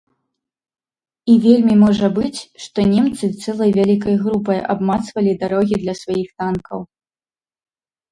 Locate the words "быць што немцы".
2.15-3.25